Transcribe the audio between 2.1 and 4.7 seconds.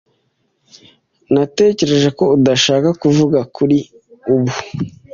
ko udashaka kuvuga kuri ubu.